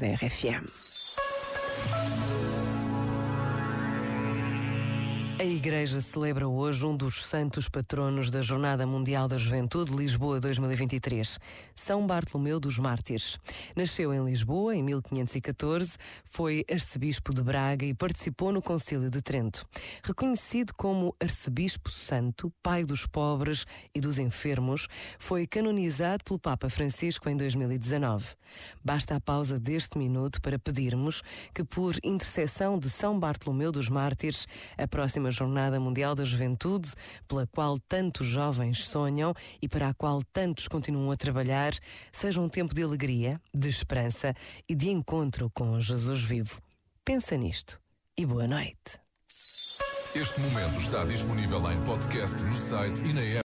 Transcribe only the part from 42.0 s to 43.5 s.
seja um tempo de alegria,